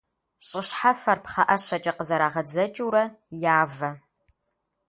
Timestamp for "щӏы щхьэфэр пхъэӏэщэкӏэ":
0.47-1.91